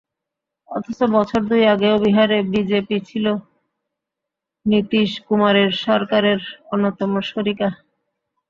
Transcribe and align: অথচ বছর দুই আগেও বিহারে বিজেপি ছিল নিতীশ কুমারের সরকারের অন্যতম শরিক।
অথচ 0.69 0.99
বছর 1.15 1.41
দুই 1.49 1.63
আগেও 1.73 1.95
বিহারে 2.03 2.37
বিজেপি 2.51 2.97
ছিল 3.09 3.25
নিতীশ 4.65 5.11
কুমারের 5.27 5.69
সরকারের 5.85 6.39
অন্যতম 6.73 7.11
শরিক। 7.29 7.59